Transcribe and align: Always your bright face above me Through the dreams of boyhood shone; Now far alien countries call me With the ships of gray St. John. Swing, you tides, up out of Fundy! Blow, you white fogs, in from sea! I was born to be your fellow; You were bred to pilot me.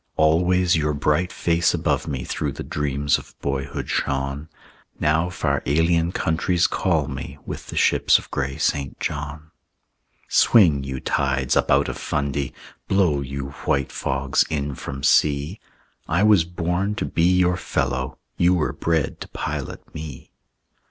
Always 0.17 0.75
your 0.75 0.95
bright 0.95 1.31
face 1.31 1.75
above 1.75 2.07
me 2.07 2.23
Through 2.23 2.53
the 2.53 2.63
dreams 2.63 3.19
of 3.19 3.39
boyhood 3.39 3.87
shone; 3.87 4.49
Now 4.99 5.29
far 5.29 5.61
alien 5.67 6.11
countries 6.11 6.65
call 6.65 7.07
me 7.07 7.37
With 7.45 7.67
the 7.67 7.77
ships 7.77 8.17
of 8.17 8.31
gray 8.31 8.57
St. 8.57 8.99
John. 8.99 9.51
Swing, 10.27 10.83
you 10.83 10.99
tides, 10.99 11.55
up 11.55 11.69
out 11.69 11.87
of 11.87 11.99
Fundy! 11.99 12.51
Blow, 12.87 13.21
you 13.21 13.49
white 13.65 13.91
fogs, 13.91 14.43
in 14.49 14.73
from 14.73 15.03
sea! 15.03 15.59
I 16.07 16.23
was 16.23 16.45
born 16.45 16.95
to 16.95 17.05
be 17.05 17.37
your 17.37 17.55
fellow; 17.55 18.17
You 18.37 18.55
were 18.55 18.73
bred 18.73 19.21
to 19.21 19.27
pilot 19.27 19.93
me. 19.93 20.31